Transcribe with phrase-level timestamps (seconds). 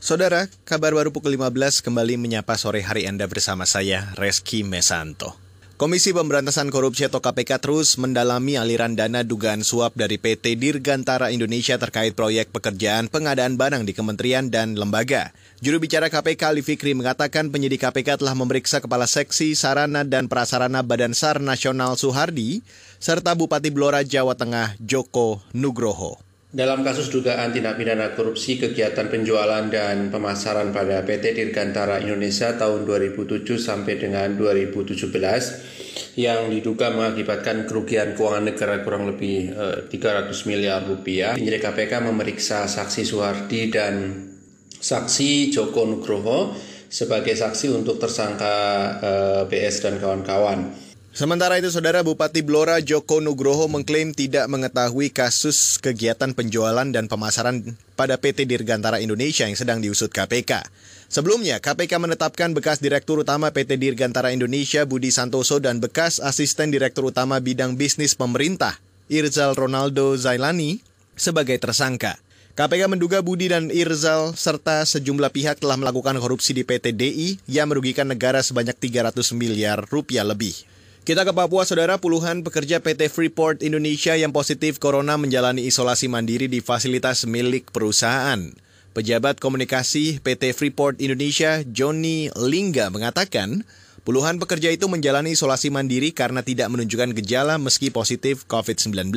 [0.00, 5.36] Saudara, kabar baru pukul 15 kembali menyapa sore hari Anda bersama saya, Reski Mesanto.
[5.76, 11.76] Komisi Pemberantasan Korupsi atau KPK terus mendalami aliran dana dugaan suap dari PT Dirgantara Indonesia
[11.76, 15.36] terkait proyek pekerjaan pengadaan barang di kementerian dan lembaga.
[15.60, 20.80] Juru bicara KPK Ali Fikri mengatakan penyidik KPK telah memeriksa Kepala Seksi Sarana dan Prasarana
[20.80, 22.64] Badan SAR Nasional Suhardi
[22.96, 26.29] serta Bupati Blora Jawa Tengah Joko Nugroho.
[26.50, 32.90] Dalam kasus dugaan tindak pidana korupsi kegiatan penjualan dan pemasaran pada PT Dirgantara Indonesia tahun
[32.90, 40.82] 2007 sampai dengan 2017 yang diduga mengakibatkan kerugian keuangan negara kurang lebih eh, 300 miliar
[40.90, 41.38] rupiah.
[41.38, 44.10] Penyidik KPK memeriksa saksi Suhardi dan
[44.74, 46.50] saksi Joko Nugroho
[46.90, 48.54] sebagai saksi untuk tersangka
[48.98, 50.89] eh, BS dan kawan-kawan.
[51.10, 57.74] Sementara itu, Saudara Bupati Blora Joko Nugroho mengklaim tidak mengetahui kasus kegiatan penjualan dan pemasaran
[57.98, 60.62] pada PT Dirgantara Indonesia yang sedang diusut KPK.
[61.10, 67.10] Sebelumnya, KPK menetapkan bekas Direktur Utama PT Dirgantara Indonesia Budi Santoso dan bekas Asisten Direktur
[67.10, 68.78] Utama Bidang Bisnis Pemerintah
[69.10, 70.78] Irzal Ronaldo Zailani
[71.18, 72.22] sebagai tersangka.
[72.54, 77.66] KPK menduga Budi dan Irzal serta sejumlah pihak telah melakukan korupsi di PT DI yang
[77.66, 80.54] merugikan negara sebanyak 300 miliar rupiah lebih.
[81.00, 81.96] Kita ke Papua, saudara.
[81.96, 88.52] Puluhan pekerja PT Freeport Indonesia yang positif corona menjalani isolasi mandiri di fasilitas milik perusahaan.
[88.92, 93.64] Pejabat komunikasi PT Freeport Indonesia, Johnny Lingga, mengatakan
[94.04, 99.16] puluhan pekerja itu menjalani isolasi mandiri karena tidak menunjukkan gejala meski positif COVID-19.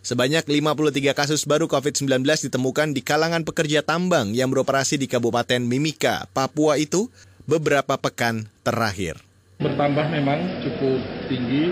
[0.00, 6.32] Sebanyak 53 kasus baru COVID-19 ditemukan di kalangan pekerja tambang yang beroperasi di Kabupaten Mimika,
[6.32, 7.12] Papua itu
[7.44, 9.20] beberapa pekan terakhir
[9.58, 10.98] bertambah memang cukup
[11.30, 11.70] tinggi,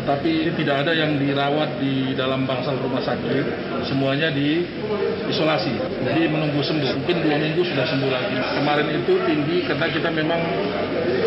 [0.00, 3.44] tetapi tidak ada yang dirawat di dalam bangsal rumah sakit,
[3.84, 5.74] semuanya diisolasi.
[6.08, 8.36] Jadi menunggu sembuh, mungkin dua minggu sudah sembuh lagi.
[8.36, 10.40] Kemarin itu tinggi karena kita memang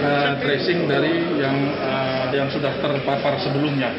[0.01, 3.91] uh, tracing dari yang uh, yang sudah terpapar sebelumnya.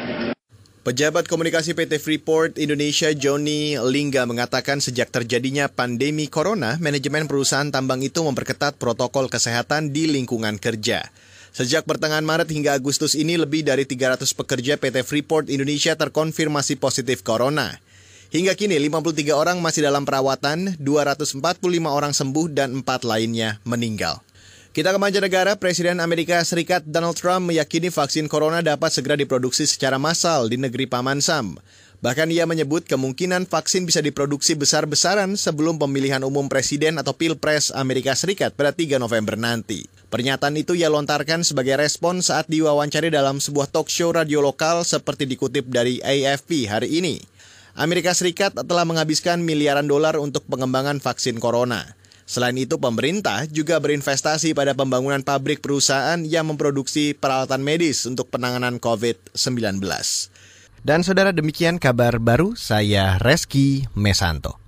[0.83, 8.03] Pejabat komunikasi PT Freeport Indonesia Johnny Lingga mengatakan sejak terjadinya pandemi corona, manajemen perusahaan tambang
[8.03, 11.07] itu memperketat protokol kesehatan di lingkungan kerja.
[11.53, 17.21] Sejak pertengahan Maret hingga Agustus ini lebih dari 300 pekerja PT Freeport Indonesia terkonfirmasi positif
[17.21, 17.77] corona.
[18.33, 21.37] Hingga kini 53 orang masih dalam perawatan, 245
[21.85, 24.25] orang sembuh dan 4 lainnya meninggal.
[24.73, 30.01] Kita ke mancanegara, Presiden Amerika Serikat Donald Trump meyakini vaksin corona dapat segera diproduksi secara
[30.01, 31.61] massal di negeri Paman Sam.
[32.01, 38.17] Bahkan ia menyebut kemungkinan vaksin bisa diproduksi besar-besaran sebelum pemilihan umum presiden atau pilpres Amerika
[38.17, 39.92] Serikat pada 3 November nanti.
[40.13, 45.25] Pernyataan itu ia lontarkan sebagai respon saat diwawancari dalam sebuah talk show radio lokal seperti
[45.25, 47.17] dikutip dari AFP hari ini.
[47.73, 51.97] Amerika Serikat telah menghabiskan miliaran dolar untuk pengembangan vaksin corona.
[52.29, 58.77] Selain itu, pemerintah juga berinvestasi pada pembangunan pabrik perusahaan yang memproduksi peralatan medis untuk penanganan
[58.77, 59.81] COVID-19.
[60.85, 64.61] Dan saudara demikian kabar baru saya Reski Mesanto.